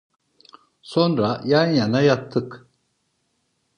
Sonra 0.81 1.41
yan 1.45 1.67
yana 1.69 2.01
yattık… 2.01 2.67